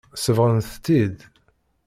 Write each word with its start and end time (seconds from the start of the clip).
Sebɣent-tt-id. 0.23 1.17